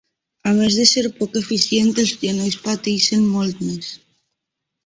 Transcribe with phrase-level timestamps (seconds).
[0.51, 3.93] A més de ser poc eficient els genolls pateixen molt més.